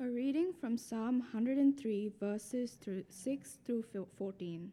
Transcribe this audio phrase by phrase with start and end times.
[0.00, 3.82] A reading from Psalm 103, verses through 6 through
[4.16, 4.70] 14.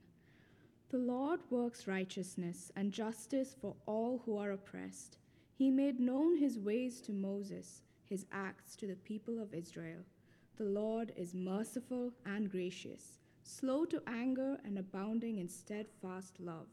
[0.91, 5.17] The Lord works righteousness and justice for all who are oppressed.
[5.55, 10.03] He made known his ways to Moses, his acts to the people of Israel.
[10.57, 16.67] The Lord is merciful and gracious, slow to anger and abounding in steadfast love.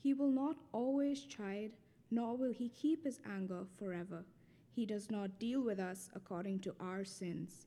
[0.00, 1.72] He will not always chide,
[2.12, 4.22] nor will he keep his anger forever.
[4.70, 7.66] He does not deal with us according to our sins,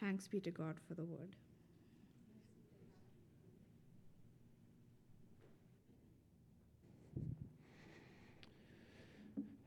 [0.00, 1.34] Thanks be to God for the word.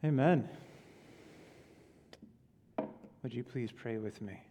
[0.03, 0.49] Amen.
[3.23, 4.41] Would you please pray with me?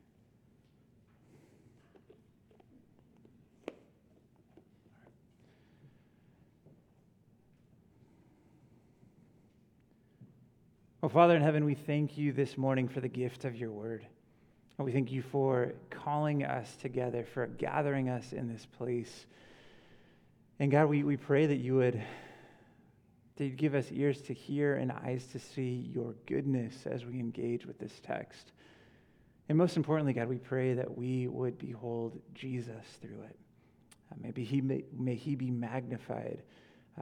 [11.02, 14.06] Oh, Father in heaven, we thank you this morning for the gift of your word.
[14.80, 19.26] We thank you for calling us together, for gathering us in this place.
[20.58, 22.02] And God, we, we pray that you would
[23.36, 27.18] that you'd give us ears to hear and eyes to see your goodness as we
[27.18, 28.52] engage with this text.
[29.48, 33.38] And most importantly, God, we pray that we would behold Jesus through it.
[34.12, 36.42] Uh, maybe he may, may he be magnified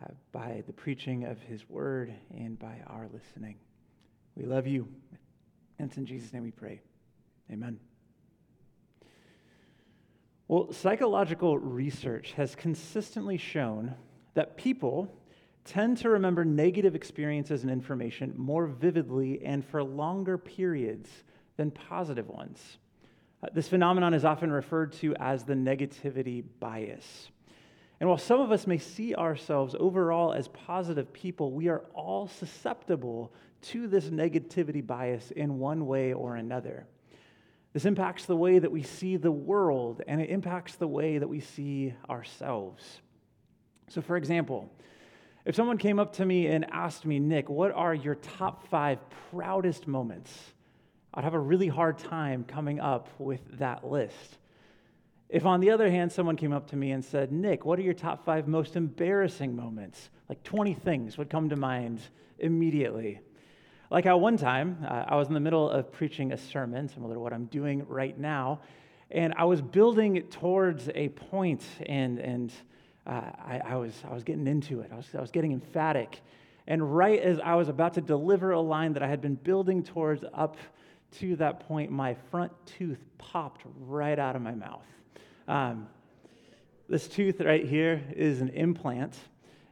[0.01, 3.57] uh, by the preaching of his word and by our listening.
[4.37, 4.87] We love you.
[5.81, 6.81] And it's in Jesus' name we pray.
[7.51, 7.79] Amen.
[10.49, 13.95] Well, psychological research has consistently shown
[14.35, 15.15] that people
[15.65, 21.11] tend to remember negative experiences and information more vividly and for longer periods
[21.59, 22.79] than positive ones.
[23.43, 27.29] Uh, this phenomenon is often referred to as the negativity bias.
[28.01, 32.29] And while some of us may see ourselves overall as positive people, we are all
[32.29, 36.87] susceptible to this negativity bias in one way or another.
[37.79, 41.29] This impacts the way that we see the world, and it impacts the way that
[41.29, 42.83] we see ourselves.
[43.87, 44.69] So, for example,
[45.45, 48.99] if someone came up to me and asked me, Nick, what are your top five
[49.31, 50.37] proudest moments?
[51.15, 54.39] I'd have a really hard time coming up with that list.
[55.29, 57.83] If, on the other hand, someone came up to me and said, Nick, what are
[57.83, 60.11] your top five most embarrassing moments?
[60.29, 62.01] Like 20 things would come to mind
[62.41, 63.21] immediately.
[63.91, 67.15] Like at one time, uh, I was in the middle of preaching a sermon, similar
[67.15, 68.61] to what I'm doing right now,
[69.11, 72.53] and I was building towards a point, and, and
[73.07, 74.91] uh, I, I, was, I was getting into it.
[74.93, 76.21] I was, I was getting emphatic.
[76.67, 79.83] And right as I was about to deliver a line that I had been building
[79.83, 80.59] towards up
[81.21, 84.85] to that point, my front tooth popped right out of my mouth.
[85.47, 85.89] Um,
[86.91, 89.17] this tooth right here is an implant.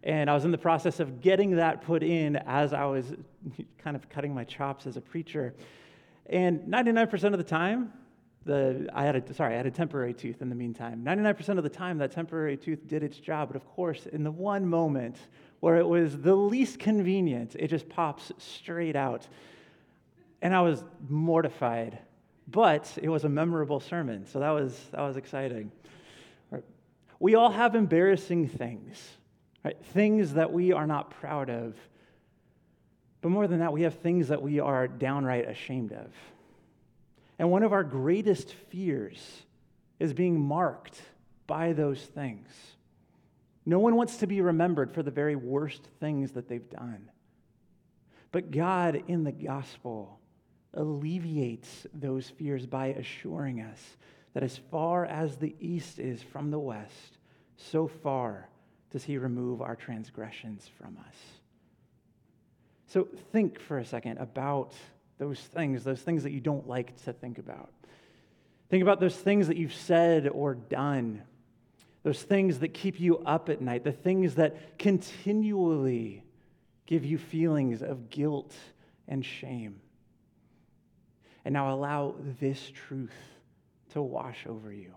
[0.07, 3.13] And I was in the process of getting that put in as I was
[3.79, 5.53] kind of cutting my chops as a preacher.
[6.27, 7.93] And 99% of the time,
[8.45, 11.03] the, I had a, sorry, I had a temporary tooth in the meantime.
[11.05, 13.49] 99% of the time, that temporary tooth did its job.
[13.49, 15.17] But of course, in the one moment
[15.59, 19.27] where it was the least convenient, it just pops straight out.
[20.41, 21.99] And I was mortified.
[22.47, 25.73] But it was a memorable sermon, so that was, that was exciting.
[27.19, 29.17] We all have embarrassing things
[29.67, 29.85] right?
[29.87, 31.75] Things that we are not proud of.
[33.21, 36.13] But more than that, we have things that we are downright ashamed of.
[37.41, 39.43] And one of our greatest fears
[39.99, 41.03] is being marked
[41.49, 42.49] by those things.
[43.65, 47.11] No one wants to be remembered for the very worst things that they've done.
[48.31, 50.21] But God in the gospel
[50.75, 53.97] alleviates those fears by assuring us
[54.33, 57.19] that as far as the east is from the west,
[57.57, 58.49] so far
[58.91, 61.17] does he remove our transgressions from us.
[62.89, 64.75] So think for a second about
[65.19, 67.71] those things, those things that you don't like to think about.
[68.69, 71.23] Think about those things that you've said or done,
[72.03, 76.23] those things that keep you up at night, the things that continually
[76.87, 78.55] give you feelings of guilt
[79.09, 79.81] and shame.
[81.45, 83.15] And now allow this truth
[83.93, 84.93] to wash over you.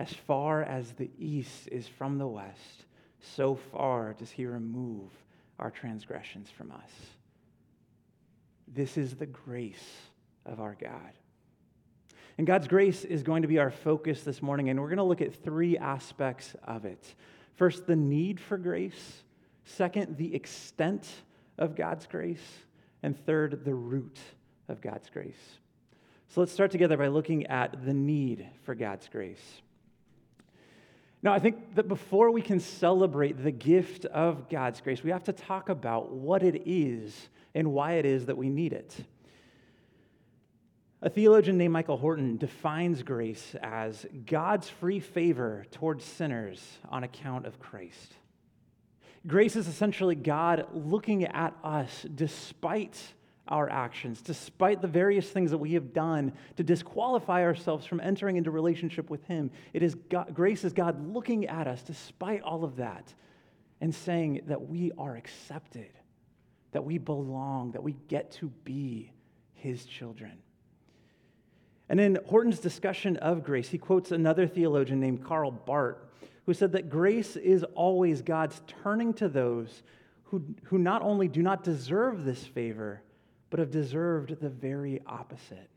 [0.00, 2.86] As far as the east is from the west,
[3.20, 5.10] so far does he remove
[5.58, 6.90] our transgressions from us.
[8.66, 9.84] This is the grace
[10.46, 11.12] of our God.
[12.38, 15.02] And God's grace is going to be our focus this morning, and we're going to
[15.02, 17.14] look at three aspects of it.
[17.56, 19.22] First, the need for grace.
[19.66, 21.06] Second, the extent
[21.58, 22.64] of God's grace.
[23.02, 24.18] And third, the root
[24.66, 25.58] of God's grace.
[26.28, 29.60] So let's start together by looking at the need for God's grace.
[31.22, 35.24] Now, I think that before we can celebrate the gift of God's grace, we have
[35.24, 38.96] to talk about what it is and why it is that we need it.
[41.02, 47.46] A theologian named Michael Horton defines grace as God's free favor towards sinners on account
[47.46, 48.14] of Christ.
[49.26, 52.98] Grace is essentially God looking at us despite
[53.50, 58.36] our actions, despite the various things that we have done to disqualify ourselves from entering
[58.36, 59.50] into relationship with Him.
[59.72, 63.12] It is God, grace is God looking at us despite all of that
[63.80, 65.90] and saying that we are accepted,
[66.72, 69.12] that we belong, that we get to be
[69.54, 70.38] His children.
[71.88, 75.98] And in Horton's discussion of grace, he quotes another theologian named Karl Barth,
[76.46, 79.82] who said that grace is always God's turning to those
[80.30, 83.02] who, who not only do not deserve this favor,
[83.50, 85.68] but have deserved the very opposite.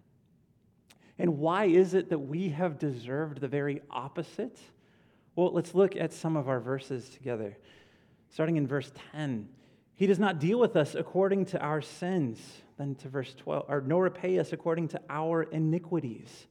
[1.20, 4.58] And why is it that we have deserved the very opposite?
[5.36, 7.58] Well, let's look at some of our verses together.
[8.30, 9.50] Starting in verse 10.
[9.96, 12.40] He does not deal with us according to our sins,
[12.78, 16.48] then to verse 12, or nor repay us according to our iniquities.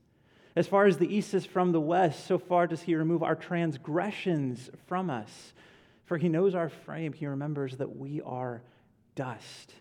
[0.55, 3.35] As far as the east is from the west, so far does he remove our
[3.35, 5.55] transgressions from us.
[6.05, 8.63] For he knows our frame, he remembers that we are
[9.15, 9.75] dust.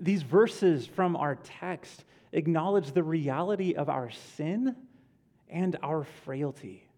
[0.00, 4.76] These verses from our text acknowledge the reality of our sin
[5.48, 6.88] and our frailty.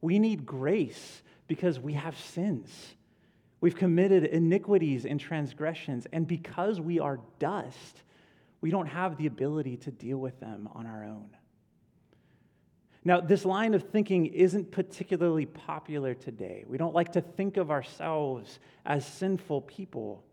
[0.00, 2.94] We need grace because we have sins.
[3.60, 8.02] We've committed iniquities and transgressions, and because we are dust,
[8.60, 11.30] we don't have the ability to deal with them on our own.
[13.04, 16.64] Now, this line of thinking isn't particularly popular today.
[16.66, 20.24] We don't like to think of ourselves as sinful people.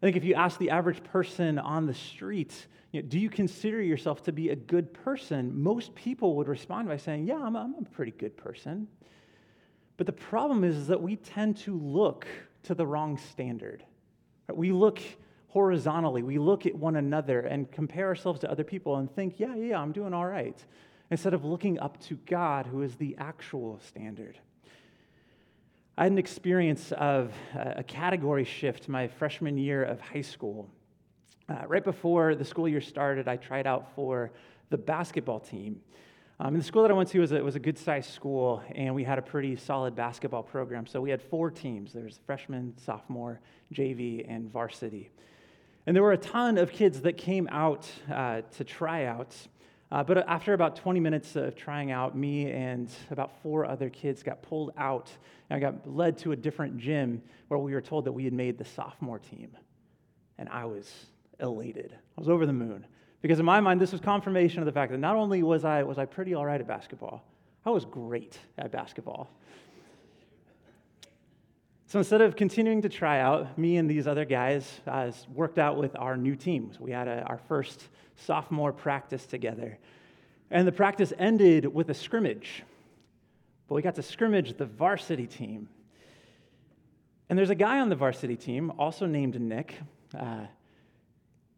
[0.00, 3.28] I think if you ask the average person on the street, you know, do you
[3.28, 5.62] consider yourself to be a good person?
[5.62, 8.88] Most people would respond by saying, Yeah, I'm a, I'm a pretty good person.
[9.96, 12.26] But the problem is, is that we tend to look
[12.62, 13.84] to the wrong standard.
[14.52, 15.00] We look
[15.48, 19.54] horizontally, we look at one another and compare ourselves to other people and think, Yeah,
[19.54, 20.58] yeah, I'm doing all right,
[21.10, 24.38] instead of looking up to God, who is the actual standard.
[26.00, 30.66] I had an experience of a category shift my freshman year of high school.
[31.46, 34.30] Uh, right before the school year started, I tried out for
[34.70, 35.82] the basketball team.
[36.38, 38.94] Um, the school that I went to was a, was a good sized school, and
[38.94, 40.86] we had a pretty solid basketball program.
[40.86, 43.38] So we had four teams there was freshman, sophomore,
[43.74, 45.10] JV, and varsity.
[45.86, 49.50] And there were a ton of kids that came out uh, to tryouts.
[49.92, 54.22] Uh, but after about 20 minutes of trying out, me and about four other kids
[54.22, 55.10] got pulled out,
[55.48, 58.32] and I got led to a different gym where we were told that we had
[58.32, 59.56] made the sophomore team.
[60.38, 61.06] And I was
[61.40, 61.92] elated.
[61.92, 62.86] I was over the moon.
[63.20, 65.82] Because in my mind, this was confirmation of the fact that not only was I,
[65.82, 67.24] was I pretty all right at basketball,
[67.66, 69.28] I was great at basketball.
[71.90, 75.76] So instead of continuing to try out, me and these other guys uh, worked out
[75.76, 76.78] with our new teams.
[76.78, 79.76] We had a, our first sophomore practice together.
[80.52, 82.62] And the practice ended with a scrimmage.
[83.66, 85.68] But we got to scrimmage the varsity team.
[87.28, 89.74] And there's a guy on the varsity team, also named Nick.
[90.16, 90.46] Uh,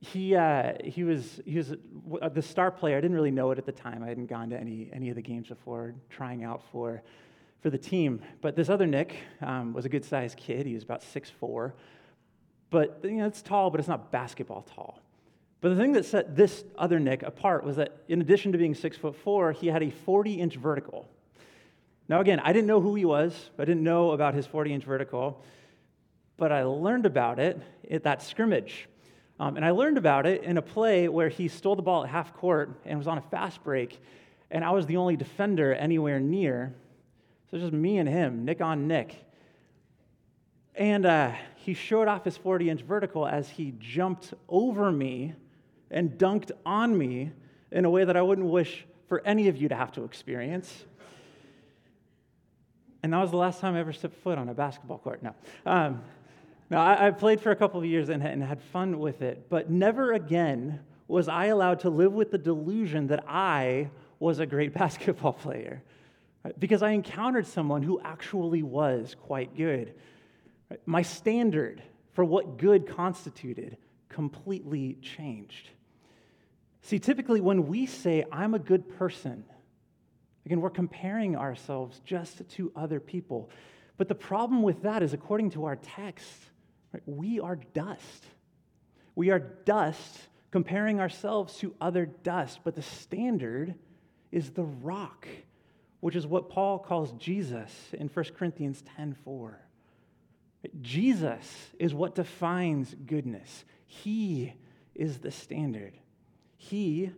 [0.00, 1.74] he, uh, he was, he was
[2.32, 2.96] the star player.
[2.96, 4.02] I didn't really know it at the time.
[4.02, 7.02] I hadn't gone to any, any of the games before trying out for
[7.62, 8.20] for the team.
[8.40, 10.66] But this other Nick um, was a good sized kid.
[10.66, 11.74] He was about six four,
[12.70, 15.00] But, you know, it's tall, but it's not basketball tall.
[15.60, 18.74] But the thing that set this other Nick apart was that in addition to being
[18.74, 21.08] six foot four, he had a 40 inch vertical.
[22.08, 24.84] Now, again, I didn't know who he was, I didn't know about his 40 inch
[24.84, 25.40] vertical,
[26.36, 28.88] but I learned about it at that scrimmage.
[29.38, 32.10] Um, and I learned about it in a play where he stole the ball at
[32.10, 34.00] half court and was on a fast break,
[34.50, 36.74] and I was the only defender anywhere near.
[37.52, 39.14] So it's just me and him, Nick on Nick.
[40.74, 45.34] And uh, he showed off his 40 inch vertical as he jumped over me
[45.90, 47.30] and dunked on me
[47.70, 50.86] in a way that I wouldn't wish for any of you to have to experience.
[53.02, 55.22] And that was the last time I ever stepped foot on a basketball court.
[55.22, 55.34] No.
[55.66, 56.02] Um,
[56.70, 59.50] now, I, I, played for a couple of years and, and had fun with it,
[59.50, 63.90] but never again was I allowed to live with the delusion that I
[64.20, 65.82] was a great basketball player
[66.58, 69.94] because I encountered someone who actually was quite good.
[70.86, 71.82] My standard
[72.12, 73.76] for what good constituted
[74.08, 75.70] completely changed.
[76.82, 79.44] See, typically when we say, I'm a good person,
[80.44, 83.50] again, we're comparing ourselves just to other people.
[83.96, 86.26] But the problem with that is, according to our text,
[86.92, 88.24] right, we are dust.
[89.14, 90.20] We are dust
[90.50, 93.74] comparing ourselves to other dust, but the standard
[94.32, 95.26] is the rock,
[96.02, 99.60] which is what Paul calls Jesus in 1 Corinthians 10:4.
[100.80, 103.64] Jesus is what defines goodness.
[103.86, 104.54] He
[104.96, 105.96] is the standard.
[106.56, 107.12] He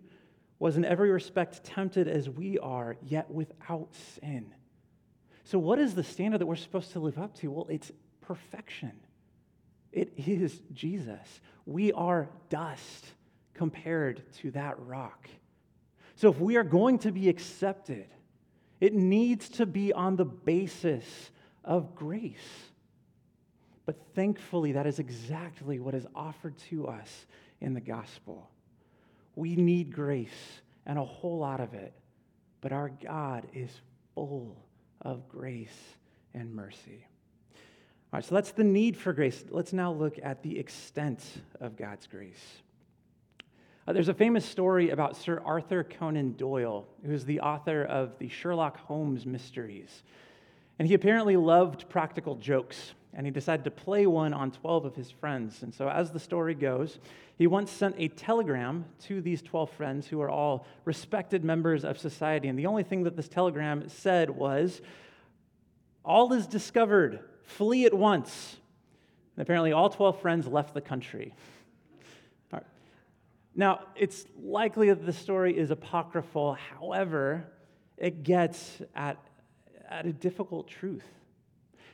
[0.59, 4.53] was in every respect tempted as we are, yet without sin.
[5.45, 7.51] So, what is the standard that we're supposed to live up to?
[7.51, 8.93] Well, it's perfection.
[9.93, 11.41] It is Jesus.
[11.65, 13.07] We are dust
[13.55, 15.31] compared to that rock.
[16.17, 18.09] So, if we are going to be accepted,
[18.85, 21.07] it needs to be on the basis
[21.65, 22.37] of grace.
[23.87, 27.25] But thankfully, that is exactly what is offered to us
[27.63, 28.51] in the gospel.
[29.37, 31.95] We need grace and a whole lot of it,
[32.61, 33.71] but our God is
[34.15, 34.55] full
[35.01, 35.97] of grace
[36.35, 37.07] and mercy.
[38.13, 39.47] All right, so that's the need for grace.
[39.49, 41.25] Let's now look at the extent
[41.59, 42.63] of God's grace.
[43.87, 48.31] Uh, there's a famous story about Sir Arthur Conan Doyle, who's the author of the
[48.31, 50.03] Sherlock Holmes mysteries.
[50.79, 54.95] And he apparently loved practical jokes, and he decided to play one on 12 of
[54.95, 55.63] his friends.
[55.63, 56.99] And so, as the story goes,
[57.37, 61.99] he once sent a telegram to these 12 friends who are all respected members of
[61.99, 62.49] society.
[62.49, 64.81] And the only thing that this telegram said was,
[66.03, 68.57] All is discovered, flee at once.
[69.37, 71.35] And apparently, all 12 friends left the country.
[73.55, 76.55] Now, it's likely that the story is apocryphal.
[76.55, 77.47] However,
[77.97, 79.17] it gets at,
[79.89, 81.05] at a difficult truth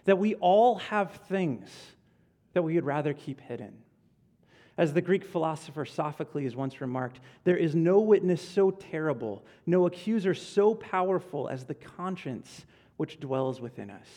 [0.04, 1.68] that we all have things
[2.54, 3.76] that we would rather keep hidden.
[4.78, 10.32] As the Greek philosopher Sophocles once remarked, there is no witness so terrible, no accuser
[10.32, 12.64] so powerful as the conscience
[12.96, 14.08] which dwells within us.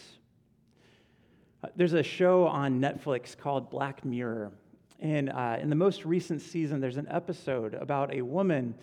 [1.64, 4.52] Uh, there's a show on Netflix called Black Mirror.
[5.04, 8.74] And uh, in the most recent season, there's an episode about a woman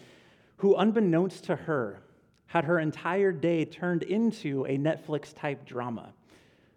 [0.58, 2.02] who, unbeknownst to her,
[2.44, 6.12] had her entire day turned into a Netflix type drama.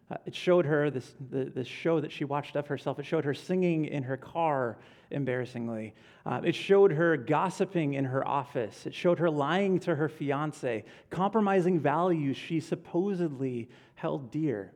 [0.09, 2.99] Uh, it showed her this, the, this show that she watched of herself.
[2.99, 4.77] It showed her singing in her car,
[5.11, 5.93] embarrassingly.
[6.25, 8.85] Uh, it showed her gossiping in her office.
[8.85, 14.71] It showed her lying to her fiance, compromising values she supposedly held dear.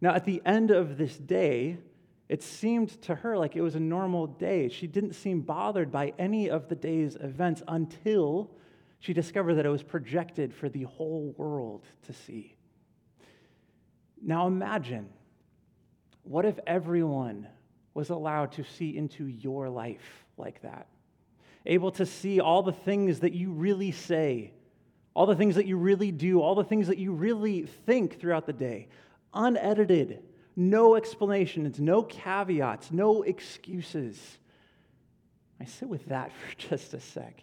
[0.00, 1.78] Now, at the end of this day,
[2.30, 4.68] it seemed to her like it was a normal day.
[4.68, 8.52] She didn't seem bothered by any of the day's events until
[9.00, 12.54] she discovered that it was projected for the whole world to see.
[14.22, 15.08] Now imagine
[16.22, 17.48] what if everyone
[17.94, 20.86] was allowed to see into your life like that?
[21.66, 24.52] Able to see all the things that you really say,
[25.14, 28.46] all the things that you really do, all the things that you really think throughout
[28.46, 28.86] the day,
[29.34, 30.22] unedited,
[30.60, 34.38] no explanations, no caveats, no excuses.
[35.58, 37.42] I sit with that for just a sec.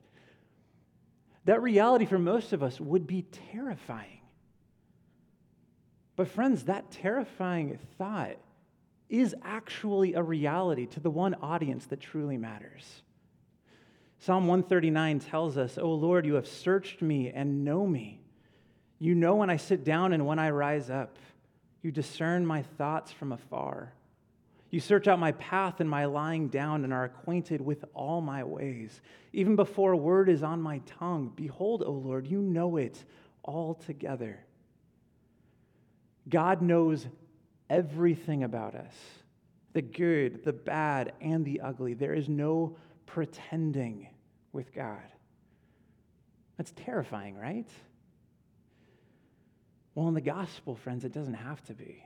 [1.46, 4.20] That reality for most of us would be terrifying.
[6.16, 8.38] But, friends, that terrifying thought
[9.10, 13.02] is actually a reality to the one audience that truly matters.
[14.20, 18.20] Psalm 139 tells us, O Lord, you have searched me and know me.
[19.00, 21.18] You know when I sit down and when I rise up.
[21.88, 23.94] You discern my thoughts from afar.
[24.72, 28.44] You search out my path and my lying down and are acquainted with all my
[28.44, 29.00] ways.
[29.32, 33.06] Even before a word is on my tongue, behold, O Lord, you know it
[33.46, 34.38] altogether.
[36.28, 37.08] God knows
[37.70, 38.94] everything about us
[39.72, 41.94] the good, the bad, and the ugly.
[41.94, 42.76] There is no
[43.06, 44.10] pretending
[44.52, 45.08] with God.
[46.58, 47.70] That's terrifying, right?
[49.98, 52.06] Well, in the gospel, friends, it doesn't have to be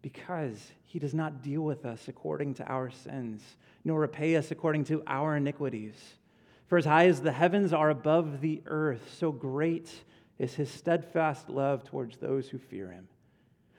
[0.00, 3.42] because he does not deal with us according to our sins,
[3.84, 5.96] nor repay us according to our iniquities.
[6.68, 9.92] For as high as the heavens are above the earth, so great
[10.38, 13.06] is his steadfast love towards those who fear him.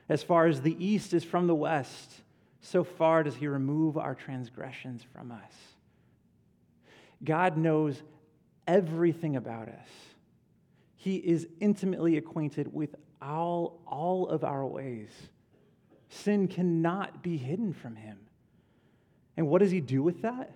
[0.07, 2.21] As far as the east is from the west,
[2.59, 5.53] so far does he remove our transgressions from us.
[7.23, 8.03] God knows
[8.67, 9.87] everything about us.
[11.01, 15.09] He is intimately acquainted with all, all of our ways.
[16.09, 18.19] Sin cannot be hidden from him.
[19.35, 20.55] And what does he do with that?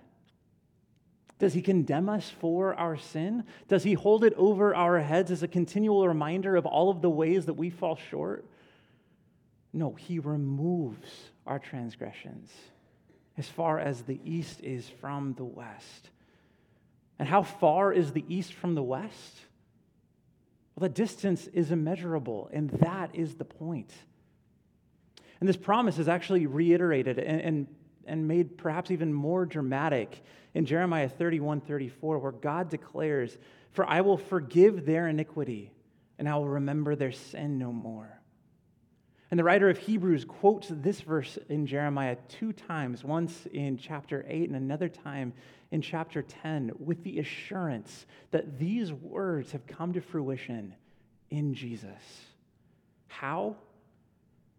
[1.40, 3.42] Does he condemn us for our sin?
[3.66, 7.10] Does he hold it over our heads as a continual reminder of all of the
[7.10, 8.44] ways that we fall short?
[9.72, 11.10] No, he removes
[11.44, 12.52] our transgressions
[13.36, 16.10] as far as the east is from the west.
[17.18, 19.40] And how far is the east from the west?
[20.76, 23.92] Well, the distance is immeasurable, and that is the point.
[25.40, 27.66] And this promise is actually reiterated and, and,
[28.06, 30.22] and made perhaps even more dramatic
[30.54, 33.36] in Jeremiah 31 34, where God declares,
[33.72, 35.72] For I will forgive their iniquity,
[36.18, 38.20] and I will remember their sin no more.
[39.30, 44.24] And the writer of Hebrews quotes this verse in Jeremiah two times, once in chapter
[44.28, 45.32] 8 and another time
[45.70, 50.74] in chapter 10, with the assurance that these words have come to fruition
[51.30, 51.90] in Jesus.
[53.08, 53.56] How?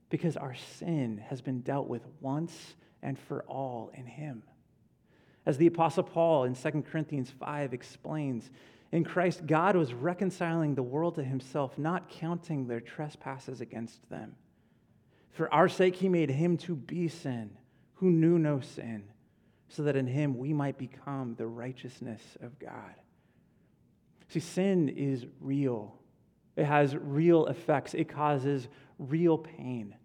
[0.10, 4.44] Because our sin has been dealt with once and for all in Him.
[5.46, 8.50] As the Apostle Paul in 2 Corinthians 5 explains,
[8.92, 14.36] in Christ, God was reconciling the world to Himself, not counting their trespasses against them.
[15.38, 17.52] For our sake, he made him to be sin,
[17.96, 19.04] who knew no sin,
[19.70, 22.96] so that in him we might become the righteousness of God.
[24.30, 25.96] See, sin is real,
[26.56, 28.68] it has real effects, it causes
[29.00, 29.96] real pain.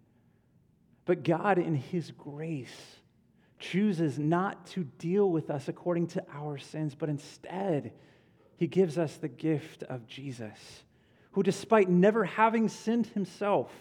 [1.05, 2.97] But God, in his grace,
[3.59, 7.93] chooses not to deal with us according to our sins, but instead,
[8.55, 10.83] he gives us the gift of Jesus,
[11.31, 13.71] who, despite never having sinned himself,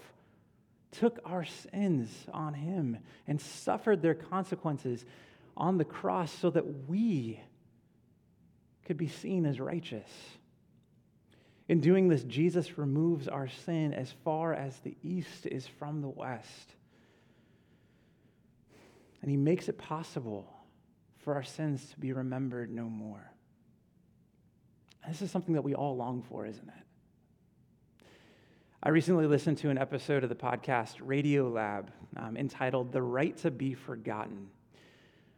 [0.90, 5.04] took our sins on him and suffered their consequences
[5.56, 7.40] on the cross so that we
[8.84, 10.10] could be seen as righteous.
[11.68, 16.08] In doing this, Jesus removes our sin as far as the east is from the
[16.08, 16.74] west.
[19.20, 20.52] And he makes it possible
[21.18, 23.30] for our sins to be remembered no more.
[25.06, 28.06] This is something that we all long for, isn't it?
[28.82, 33.36] I recently listened to an episode of the podcast Radio Lab um, entitled The Right
[33.38, 34.48] to Be Forgotten.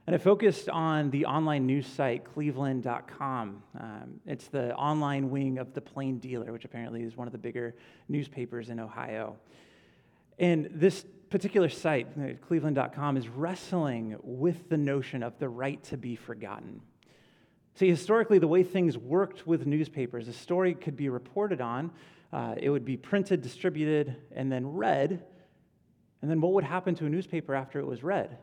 [0.07, 3.63] And it focused on the online news site cleveland.com.
[3.81, 7.39] Um, it's the online wing of the Plain Dealer, which apparently is one of the
[7.39, 7.75] bigger
[8.09, 9.37] newspapers in Ohio.
[10.39, 12.09] And this particular site,
[12.47, 16.83] cleveland.com, is wrestling with the notion of the right to be forgotten.
[17.77, 21.91] See, historically, the way things worked with newspapers, a story could be reported on,
[22.33, 25.25] uh, it would be printed, distributed, and then read.
[26.21, 28.37] And then what would happen to a newspaper after it was read?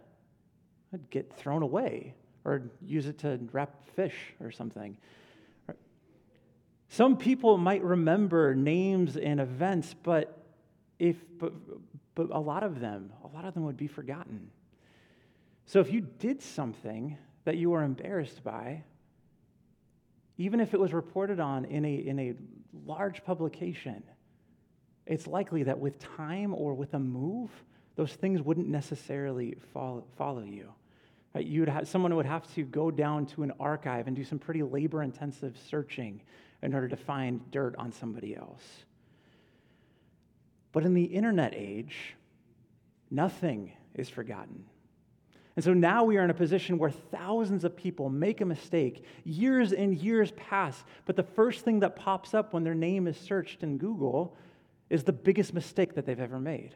[0.94, 4.98] It'd get thrown away or use it to wrap fish or something.
[6.90, 10.44] Some people might remember names and events, but
[11.00, 11.54] if but,
[12.16, 14.50] but a lot of them, a lot of them would be forgotten.
[15.66, 18.84] So if you did something that you were embarrassed by,
[20.38, 22.34] even if it was reported on in a, in a
[22.86, 24.04] large publication,
[25.06, 27.50] it's likely that with time or with a move,
[27.96, 30.74] those things wouldn't necessarily follow, follow you.
[31.40, 34.64] You'd have, someone would have to go down to an archive and do some pretty
[34.64, 36.22] labor intensive searching
[36.62, 38.64] in order to find dirt on somebody else.
[40.74, 42.16] But in the internet age,
[43.10, 44.66] nothing is forgotten.
[45.56, 49.04] And so now we are in a position where thousands of people make a mistake.
[49.26, 53.18] Years and years pass, but the first thing that pops up when their name is
[53.18, 54.36] searched in Google
[54.90, 56.76] is the biggest mistake that they've ever made.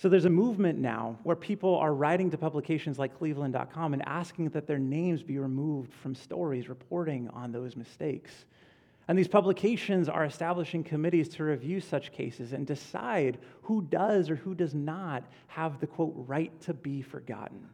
[0.00, 4.48] So there's a movement now where people are writing to publications like cleveland.com and asking
[4.48, 8.46] that their names be removed from stories reporting on those mistakes.
[9.08, 14.36] And these publications are establishing committees to review such cases and decide who does or
[14.36, 17.68] who does not have the quote right to be forgotten.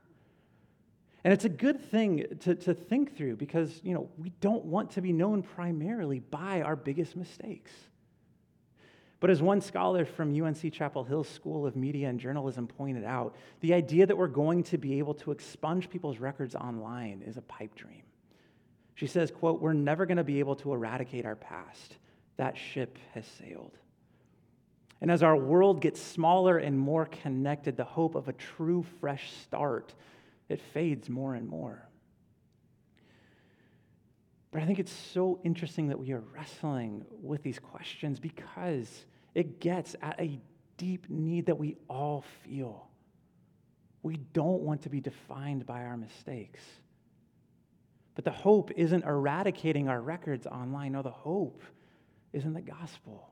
[1.22, 4.90] And it's a good thing to, to think through because, you know, we don't want
[4.92, 7.70] to be known primarily by our biggest mistakes.
[9.18, 13.34] But as one scholar from UNC Chapel Hill School of Media and Journalism pointed out,
[13.60, 17.42] the idea that we're going to be able to expunge people's records online is a
[17.42, 18.02] pipe dream.
[18.94, 21.96] She says, quote, we're never going to be able to eradicate our past.
[22.36, 23.72] That ship has sailed.
[25.00, 29.32] And as our world gets smaller and more connected, the hope of a true fresh
[29.42, 29.94] start,
[30.48, 31.85] it fades more and more.
[34.50, 39.04] But I think it's so interesting that we are wrestling with these questions because
[39.34, 40.40] it gets at a
[40.76, 42.88] deep need that we all feel.
[44.02, 46.60] We don't want to be defined by our mistakes.
[48.14, 50.92] But the hope isn't eradicating our records online.
[50.92, 51.62] No, the hope
[52.32, 53.30] is in the gospel.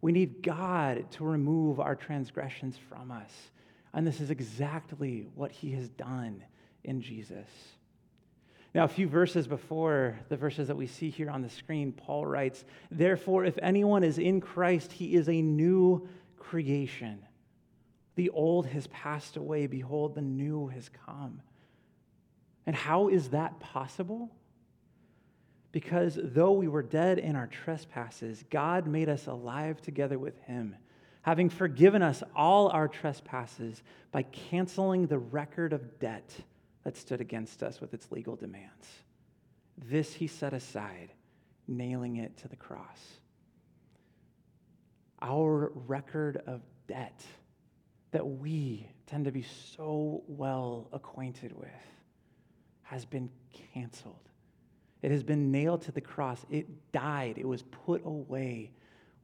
[0.00, 3.30] We need God to remove our transgressions from us.
[3.92, 6.44] And this is exactly what he has done
[6.84, 7.48] in Jesus.
[8.72, 12.24] Now, a few verses before the verses that we see here on the screen, Paul
[12.24, 17.24] writes, Therefore, if anyone is in Christ, he is a new creation.
[18.14, 19.66] The old has passed away.
[19.66, 21.42] Behold, the new has come.
[22.64, 24.30] And how is that possible?
[25.72, 30.76] Because though we were dead in our trespasses, God made us alive together with him,
[31.22, 36.30] having forgiven us all our trespasses by canceling the record of debt
[36.84, 38.86] that stood against us with its legal demands.
[39.76, 41.12] This he set aside,
[41.68, 43.18] nailing it to the cross.
[45.22, 47.22] Our record of debt
[48.10, 49.44] that we tend to be
[49.76, 51.68] so well acquainted with
[52.82, 53.30] has been
[53.72, 54.28] canceled.
[55.02, 56.44] It has been nailed to the cross.
[56.50, 57.38] It died.
[57.38, 58.72] It was put away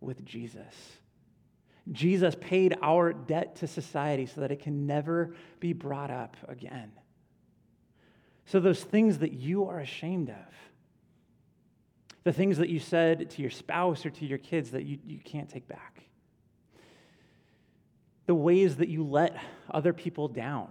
[0.00, 0.74] with Jesus.
[1.92, 6.90] Jesus paid our debt to society so that it can never be brought up again.
[8.46, 10.54] So, those things that you are ashamed of,
[12.22, 15.18] the things that you said to your spouse or to your kids that you, you
[15.18, 16.02] can't take back,
[18.26, 19.36] the ways that you let
[19.70, 20.70] other people down,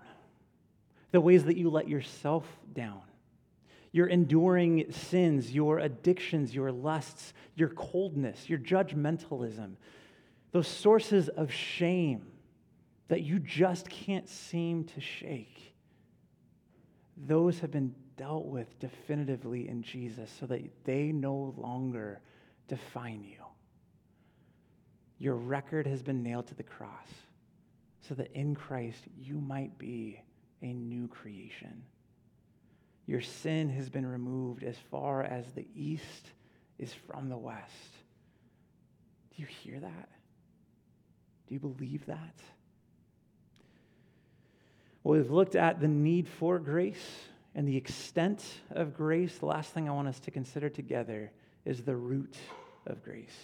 [1.12, 3.02] the ways that you let yourself down,
[3.92, 9.76] your enduring sins, your addictions, your lusts, your coldness, your judgmentalism,
[10.52, 12.26] those sources of shame
[13.10, 15.75] that you just can't seem to shake,
[17.18, 22.20] those have been dealt with definitively in Jesus so that they no longer
[22.68, 23.44] define you.
[25.18, 27.08] Your record has been nailed to the cross
[28.02, 30.22] so that in Christ you might be
[30.62, 31.84] a new creation.
[33.06, 36.32] Your sin has been removed as far as the east
[36.80, 37.94] is from the west.
[39.36, 40.10] Do you hear that?
[41.48, 42.40] Do you believe that?
[45.06, 49.38] Well, we've looked at the need for grace and the extent of grace.
[49.38, 51.32] The last thing I want us to consider together
[51.64, 52.36] is the root
[52.88, 53.38] of grace.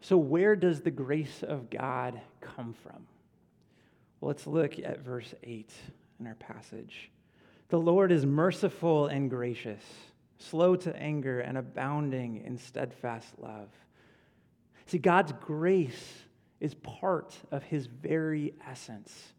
[0.00, 3.06] So, where does the grace of God come from?
[4.20, 5.70] Well, let's look at verse 8
[6.18, 7.12] in our passage.
[7.68, 9.84] The Lord is merciful and gracious,
[10.38, 13.68] slow to anger, and abounding in steadfast love.
[14.86, 16.24] See, God's grace
[16.58, 19.34] is part of his very essence.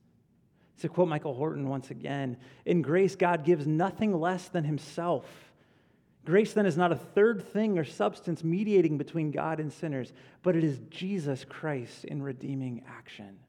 [0.82, 5.26] To quote Michael Horton once again, in grace, God gives nothing less than himself.
[6.26, 10.12] Grace then is not a third thing or substance mediating between God and sinners,
[10.44, 13.40] but it is Jesus Christ in redeeming action.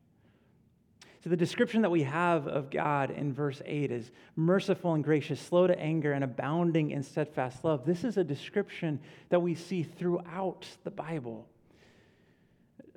[1.24, 5.40] So, the description that we have of God in verse 8 is merciful and gracious,
[5.40, 7.84] slow to anger, and abounding in steadfast love.
[7.84, 11.48] This is a description that we see throughout the Bible.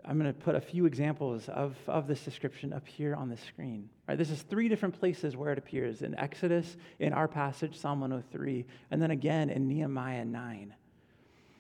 [0.06, 3.38] I'm going to put a few examples of, of this description up here on the
[3.38, 3.90] screen.
[4.08, 8.66] This is three different places where it appears in Exodus, in our passage, Psalm 103,
[8.90, 10.74] and then again in Nehemiah 9.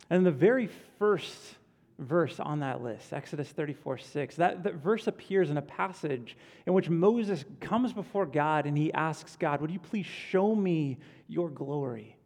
[0.09, 1.37] And the very first
[1.99, 6.73] verse on that list, Exodus 34 6, that, that verse appears in a passage in
[6.73, 11.49] which Moses comes before God and he asks God, Would you please show me your
[11.49, 12.17] glory?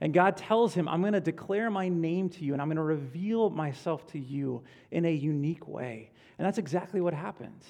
[0.00, 2.76] And God tells him, I'm going to declare my name to you and I'm going
[2.76, 6.10] to reveal myself to you in a unique way.
[6.38, 7.64] And that's exactly what happens.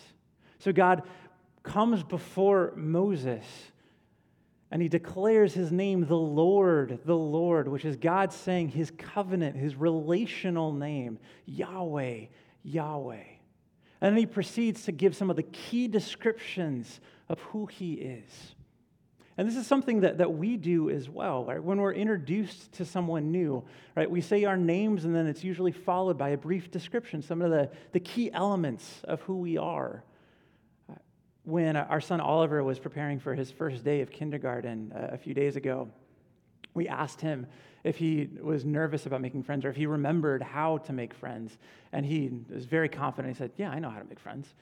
[0.59, 1.03] So God
[1.62, 3.45] comes before Moses
[4.71, 9.57] and he declares his name, the Lord, the Lord, which is God saying his covenant,
[9.57, 12.27] his relational name, Yahweh,
[12.62, 13.25] Yahweh.
[14.01, 18.55] And then he proceeds to give some of the key descriptions of who he is.
[19.38, 21.62] And this is something that, that we do as well, right?
[21.62, 23.62] When we're introduced to someone new,
[23.94, 24.11] right?
[24.11, 27.53] We say our names and then it's usually followed by a brief description, some of
[27.53, 30.03] the, the key elements of who we are.
[31.44, 35.35] When our son Oliver was preparing for his first day of kindergarten uh, a few
[35.35, 35.88] days ago,
[36.74, 37.46] we asked him
[37.85, 41.57] if he was nervous about making friends or if he remembered how to make friends.
[41.92, 43.35] And he was very confident.
[43.35, 44.53] He said, Yeah, I know how to make friends.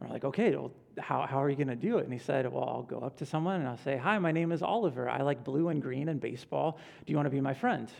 [0.00, 2.04] And we're like, okay, well, how, how are you going to do it?
[2.04, 4.52] And he said, well, I'll go up to someone and I'll say, hi, my name
[4.52, 5.08] is Oliver.
[5.08, 6.78] I like blue and green and baseball.
[7.04, 7.90] Do you want to be my friend?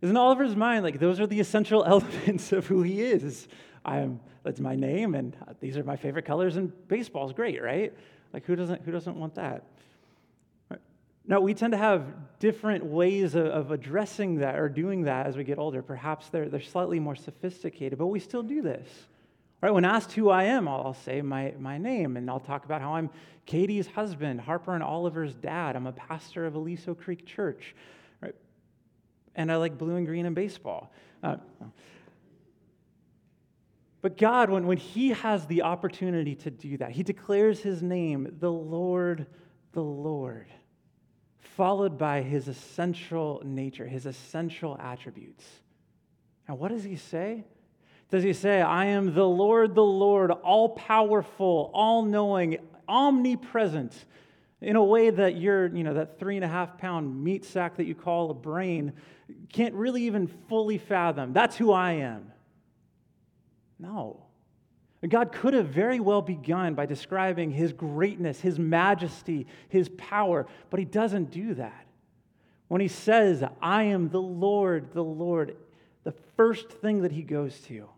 [0.00, 3.48] Isn't Oliver's mind like those are the essential elements of who he is?
[3.84, 7.92] I'm, that's my name, and uh, these are my favorite colors, and baseball's great, right?
[8.32, 9.64] Like who doesn't who doesn't want that?
[11.26, 12.06] Now we tend to have
[12.38, 15.82] different ways of, of addressing that or doing that as we get older.
[15.82, 18.88] Perhaps they're they're slightly more sophisticated, but we still do this.
[19.60, 22.80] Right, when asked who I am, I'll, say my, my name and I'll talk about
[22.80, 23.10] how I'm
[23.44, 25.74] Katie's husband, Harper and Oliver's dad.
[25.74, 27.74] I'm a pastor of Aliso Creek Church.
[28.20, 28.36] Right?
[29.34, 30.92] And I like blue and green and baseball.
[31.24, 31.38] Uh,
[34.00, 38.36] but God, when, when He has the opportunity to do that, He declares His name,
[38.38, 39.26] the Lord,
[39.72, 40.46] the Lord,
[41.40, 45.44] followed by His essential nature, His essential attributes.
[46.46, 47.44] And what does He say?
[48.10, 53.92] Does he say, I am the Lord, the Lord, all powerful, all knowing, omnipresent?
[54.60, 57.76] in a way that your, you know, that three and a half pound meat sack
[57.76, 58.92] that you call a brain
[59.52, 61.32] can't really even fully fathom.
[61.32, 62.32] That's who I am.
[63.78, 64.24] No.
[65.08, 70.80] God could have very well begun by describing his greatness, his majesty, his power, but
[70.80, 71.86] he doesn't do that.
[72.66, 75.56] When he says, I am the Lord, the Lord,
[76.02, 77.88] the first thing that he goes to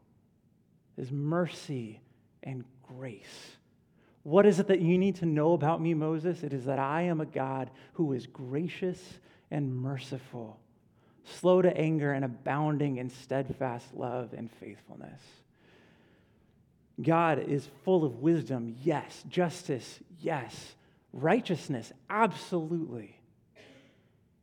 [1.00, 2.00] is mercy
[2.42, 3.56] and grace.
[4.22, 6.42] What is it that you need to know about me, Moses?
[6.42, 9.00] It is that I am a God who is gracious
[9.50, 10.60] and merciful,
[11.24, 15.20] slow to anger and abounding in steadfast love and faithfulness.
[17.00, 19.24] God is full of wisdom, yes.
[19.28, 20.74] Justice, yes.
[21.14, 23.18] Righteousness, absolutely.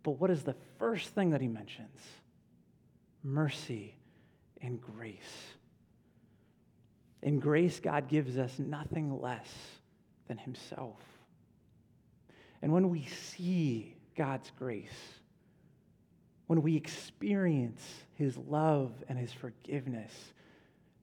[0.01, 2.01] But what is the first thing that he mentions?
[3.23, 3.93] Mercy
[4.59, 5.56] and grace.
[7.21, 9.47] In grace, God gives us nothing less
[10.27, 11.01] than himself.
[12.61, 14.89] And when we see God's grace,
[16.47, 17.81] when we experience
[18.15, 20.11] his love and his forgiveness,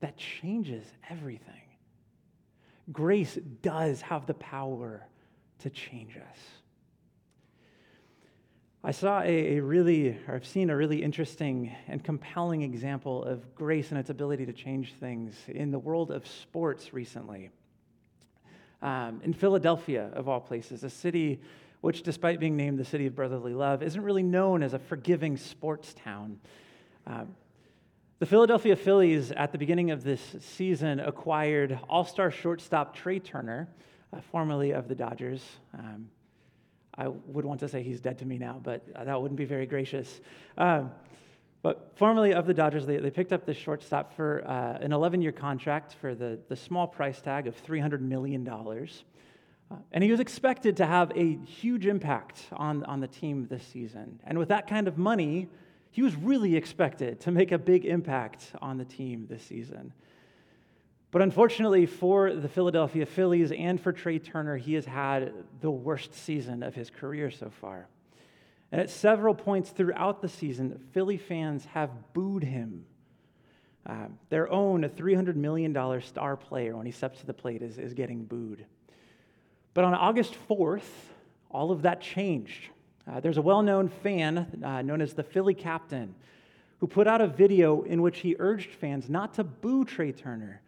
[0.01, 1.63] that changes everything.
[2.93, 5.07] Grace does have the power
[5.61, 6.39] to change us.
[8.87, 13.55] I saw a, a, really, or I've seen a really interesting and compelling example of
[13.55, 17.49] grace and its ability to change things in the world of sports recently.
[18.83, 21.41] Um, in Philadelphia, of all places, a city
[21.81, 25.39] which, despite being named the city of brotherly love, isn't really known as a forgiving
[25.39, 26.39] sports town.
[27.07, 27.25] Uh,
[28.19, 33.67] the Philadelphia Phillies, at the beginning of this season, acquired all star shortstop Trea Turner,
[34.13, 35.43] uh, formerly of the Dodgers.
[35.73, 36.11] Um,
[36.97, 39.67] I would want to say he's dead to me now, but that wouldn't be very
[39.67, 40.21] gracious.
[40.57, 40.93] Um,
[41.63, 45.23] but formerly of the Dodgers, they, they picked up this shortstop for uh, an 11
[45.23, 48.47] year contract for the, the small price tag of $300 million.
[48.47, 53.67] Uh, and he was expected to have a huge impact on, on the team this
[53.67, 54.21] season.
[54.25, 55.49] And with that kind of money,
[55.91, 59.93] he was really expected to make a big impact on the team this season.
[61.15, 66.13] But unfortunately for the Philadelphia Phillies and for Trea Turner, he has had the worst
[66.13, 67.87] season of his career so far.
[68.73, 72.87] And at several points throughout the season, Philly fans have booed him.
[73.87, 77.95] Uh, their own $300 million star player, when he steps to the plate, is, is
[77.95, 78.67] getting booed.
[79.73, 80.83] But on August 4th,
[81.49, 82.71] all of that changed.
[83.07, 86.13] Uh, there's a well known fan uh, known as the Philly Captain
[86.81, 90.61] who put out a video in which he urged fans not to boo Trea Turner,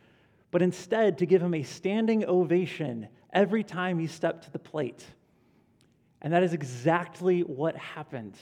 [0.50, 5.04] but instead to give him a standing ovation every time he stepped to the plate.
[6.22, 8.36] And that is exactly what happened.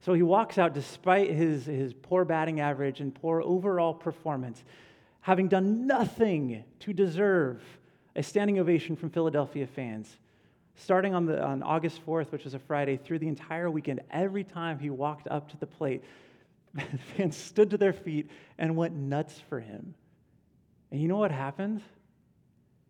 [0.00, 4.62] So he walks out despite his, his poor batting average and poor overall performance,
[5.20, 7.62] having done nothing to deserve
[8.16, 10.16] a standing ovation from Philadelphia fans
[10.80, 14.44] starting on, the, on August 4th, which was a Friday, through the entire weekend, every
[14.44, 16.02] time he walked up to the plate,
[17.16, 19.94] fans stood to their feet and went nuts for him.
[20.90, 21.82] And you know what happened?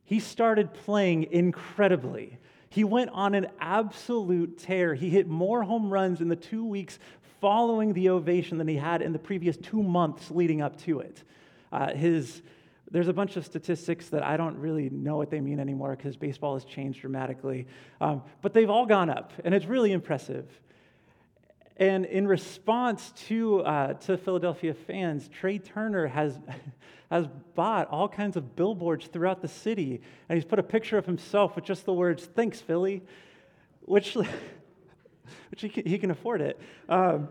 [0.05, 2.39] He started playing incredibly.
[2.69, 4.95] He went on an absolute tear.
[4.95, 6.99] He hit more home runs in the two weeks
[7.41, 11.23] following the ovation than he had in the previous two months leading up to it.
[11.73, 12.43] Uh, his
[12.91, 16.17] there's a bunch of statistics that I don't really know what they mean anymore because
[16.17, 17.69] baseball has changed dramatically.
[18.01, 20.49] Um, but they've all gone up, and it's really impressive.
[21.81, 26.39] And in response to, uh, to Philadelphia fans, Trea Turner has,
[27.11, 31.07] has bought all kinds of billboards throughout the city, and he's put a picture of
[31.07, 33.03] himself with just the words, Thanks, Philly,
[33.81, 36.61] which, which he, can, he can afford it.
[36.87, 37.29] Um,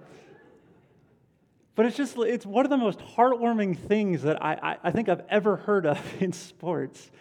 [1.75, 5.09] but it's just, it's one of the most heartwarming things that I, I, I think
[5.09, 7.11] I've ever heard of in sports.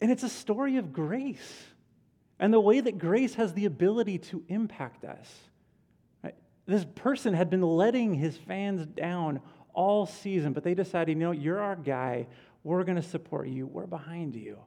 [0.00, 1.64] And it's a story of grace
[2.38, 5.28] and the way that grace has the ability to impact us.
[6.66, 9.40] This person had been letting his fans down
[9.72, 12.26] all season, but they decided, you know, you're our guy.
[12.64, 13.66] We're going to support you.
[13.66, 14.58] We're behind you.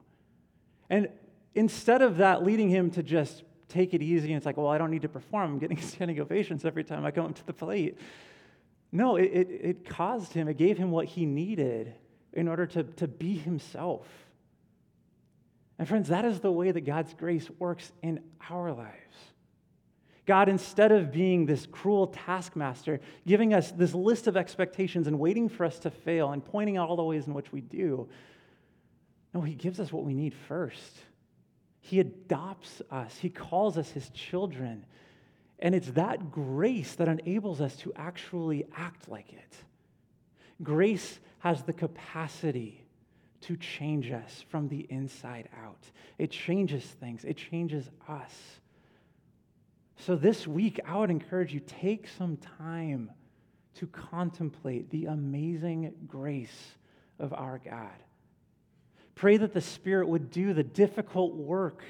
[0.88, 1.08] And
[1.54, 4.78] instead of that leading him to just take it easy and it's like, well, I
[4.78, 5.52] don't need to perform.
[5.52, 7.98] I'm getting standing ovations every time I come up to the plate.
[8.92, 11.94] No, it, it, it, caused him, it gave him what he needed
[12.32, 14.06] in order to, to be himself.
[15.78, 19.16] And friends, that is the way that God's grace works in our lives.
[20.30, 25.48] God, instead of being this cruel taskmaster, giving us this list of expectations and waiting
[25.48, 28.08] for us to fail and pointing out all the ways in which we do,
[29.34, 30.98] no, He gives us what we need first.
[31.80, 34.86] He adopts us, He calls us His children.
[35.58, 39.56] And it's that grace that enables us to actually act like it.
[40.62, 42.84] Grace has the capacity
[43.40, 45.90] to change us from the inside out.
[46.18, 48.59] It changes things, it changes us.
[50.06, 53.10] So this week, I would encourage you take some time
[53.74, 56.74] to contemplate the amazing grace
[57.18, 57.90] of our God.
[59.14, 61.84] Pray that the Spirit would do the difficult work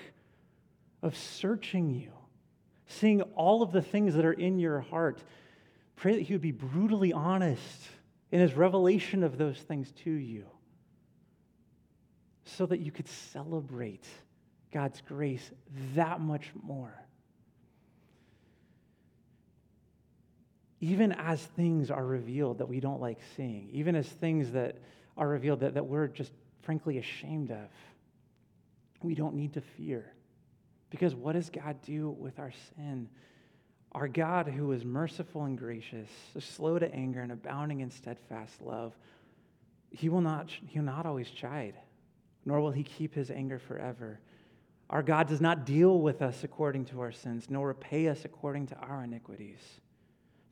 [1.02, 2.10] of searching you,
[2.88, 5.22] seeing all of the things that are in your heart.
[5.94, 7.88] Pray that He would be brutally honest
[8.32, 10.46] in His revelation of those things to you
[12.44, 14.04] so that you could celebrate
[14.72, 15.52] God's grace
[15.94, 17.06] that much more.
[20.80, 24.76] Even as things are revealed that we don't like seeing, even as things that
[25.16, 27.68] are revealed that, that we're just frankly ashamed of,
[29.02, 30.12] we don't need to fear.
[30.90, 33.08] Because what does God do with our sin?
[33.92, 38.94] Our God, who is merciful and gracious, slow to anger and abounding in steadfast love,
[39.90, 41.74] he will not, he will not always chide
[42.44, 44.20] nor will he keep his anger forever.
[44.88, 48.66] Our God does not deal with us according to our sins, nor repay us according
[48.68, 49.58] to our iniquities.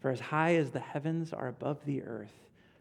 [0.00, 2.32] For as high as the heavens are above the earth,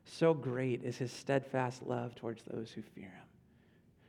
[0.06, 3.28] so great is his steadfast love towards those who fear him.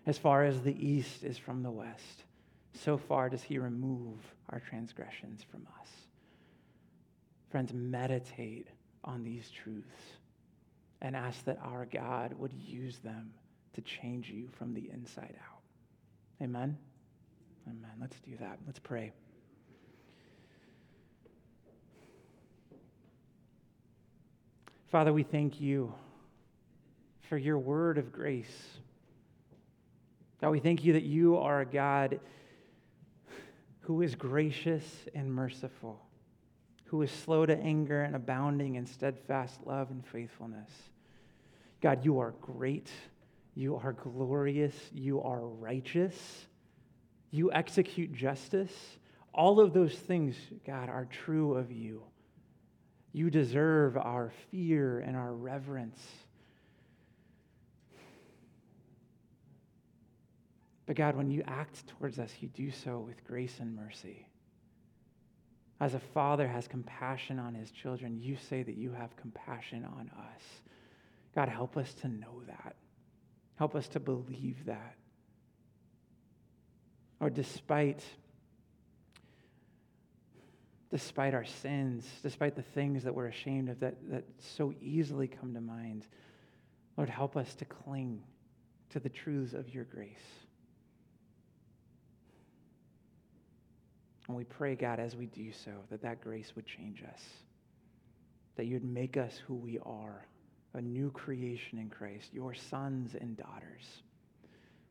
[0.07, 2.25] As far as the east is from the west,
[2.73, 4.19] so far does he remove
[4.51, 5.89] our transgressions from us.
[7.51, 8.69] Friends, meditate
[9.05, 10.03] on these truths
[11.01, 13.33] and ask that our God would use them
[13.75, 15.63] to change you from the inside out.
[16.43, 16.77] Amen?
[17.67, 17.91] Amen.
[18.01, 18.59] Let's do that.
[18.67, 19.13] Let's pray.
[24.91, 25.93] Father, we thank you
[27.29, 28.79] for your word of grace.
[30.41, 32.21] God, we thank you that you are a God
[33.81, 36.01] who is gracious and merciful,
[36.87, 40.71] who is slow to anger and abounding in steadfast love and faithfulness.
[41.81, 42.91] God, you are great
[43.59, 44.77] you are glorious.
[44.95, 46.15] You are righteous.
[47.33, 48.71] You execute justice.
[49.35, 52.05] All of those things, God, are true of you.
[53.13, 56.01] You deserve our fear and our reverence.
[60.87, 64.27] But God, when you act towards us, you do so with grace and mercy.
[65.81, 70.11] As a father has compassion on his children, you say that you have compassion on
[70.19, 70.43] us.
[71.35, 72.75] God, help us to know that.
[73.57, 74.95] Help us to believe that.
[77.21, 78.03] Or despite
[80.91, 85.55] despite our sins, despite the things that we're ashamed of that, that so easily come
[85.55, 86.07] to mind,
[86.97, 88.23] Lord, help us to cling
[88.91, 90.17] to the truths of your grace.
[94.27, 97.23] And we pray, God, as we do so, that that grace would change us,
[98.57, 100.27] that you'd make us who we are
[100.75, 104.03] a new creation in Christ, your sons and daughters.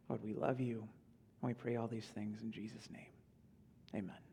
[0.09, 0.87] Lord, we love you.
[1.41, 3.05] And we pray all these things in Jesus' name.
[3.95, 4.26] Amen.